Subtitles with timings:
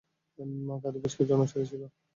[0.83, 1.81] তাদের বেশ কিছু অনুসারী ছিল।